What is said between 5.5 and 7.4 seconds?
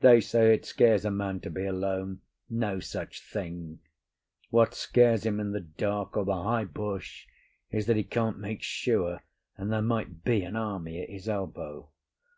the dark or the high bush